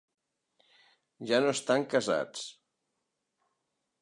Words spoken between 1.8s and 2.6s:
casats.